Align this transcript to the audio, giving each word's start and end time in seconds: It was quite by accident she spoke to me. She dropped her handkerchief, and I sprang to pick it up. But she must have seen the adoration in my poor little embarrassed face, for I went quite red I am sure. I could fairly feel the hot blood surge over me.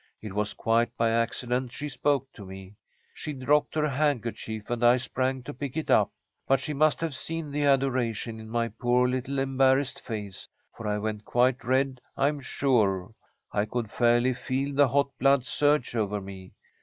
It 0.19 0.33
was 0.33 0.55
quite 0.55 0.97
by 0.97 1.11
accident 1.11 1.71
she 1.71 1.87
spoke 1.87 2.31
to 2.33 2.43
me. 2.43 2.73
She 3.13 3.33
dropped 3.33 3.75
her 3.75 3.87
handkerchief, 3.87 4.67
and 4.71 4.83
I 4.83 4.97
sprang 4.97 5.43
to 5.43 5.53
pick 5.53 5.77
it 5.77 5.91
up. 5.91 6.09
But 6.47 6.59
she 6.59 6.73
must 6.73 7.01
have 7.01 7.15
seen 7.15 7.51
the 7.51 7.65
adoration 7.65 8.39
in 8.39 8.49
my 8.49 8.69
poor 8.69 9.07
little 9.07 9.37
embarrassed 9.37 10.01
face, 10.01 10.47
for 10.75 10.87
I 10.87 10.97
went 10.97 11.23
quite 11.25 11.63
red 11.63 12.01
I 12.17 12.29
am 12.29 12.39
sure. 12.39 13.13
I 13.51 13.65
could 13.65 13.91
fairly 13.91 14.33
feel 14.33 14.73
the 14.73 14.87
hot 14.87 15.11
blood 15.19 15.45
surge 15.45 15.95
over 15.95 16.19
me. 16.19 16.53